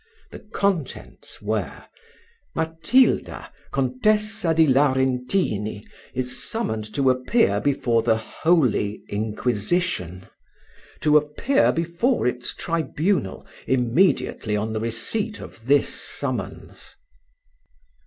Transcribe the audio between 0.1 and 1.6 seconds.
The contents